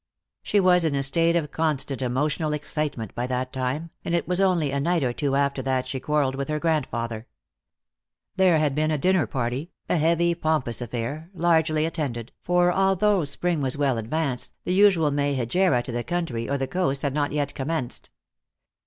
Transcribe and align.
She 0.41 0.59
was 0.59 0.83
in 0.83 0.95
a 0.95 1.03
state 1.03 1.35
of 1.35 1.51
constant 1.51 2.01
emotional 2.01 2.53
excitement 2.53 3.13
by 3.13 3.27
that 3.27 3.53
time, 3.53 3.91
and 4.03 4.15
it 4.15 4.27
was 4.27 4.41
only 4.41 4.71
a 4.71 4.79
night 4.79 5.03
or 5.03 5.13
two 5.13 5.35
after 5.35 5.61
that 5.61 5.85
she 5.85 5.99
quarreled 5.99 6.33
with 6.33 6.47
her 6.49 6.57
grandfather. 6.59 7.27
There 8.35 8.57
had 8.57 8.73
been 8.73 8.89
a 8.89 8.97
dinner 8.97 9.27
party, 9.27 9.69
a 9.87 9.97
heavy, 9.97 10.33
pompous 10.33 10.81
affair, 10.81 11.29
largely 11.35 11.85
attended, 11.85 12.31
for 12.41 12.73
although 12.73 13.23
spring 13.25 13.61
was 13.61 13.77
well 13.77 13.99
advanced, 13.99 14.55
the 14.63 14.73
usual 14.73 15.11
May 15.11 15.35
hegira 15.35 15.83
to 15.83 15.91
the 15.91 16.03
country 16.03 16.49
or 16.49 16.57
the 16.57 16.65
coast 16.65 17.03
had 17.03 17.13
not 17.13 17.31
yet 17.31 17.53
commenced. 17.53 18.09